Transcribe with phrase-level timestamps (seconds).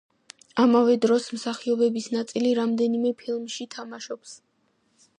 [0.63, 4.39] ამავე დროს, მსახიობების ნაწილი რამდენიმე ფილმში თამაშობს.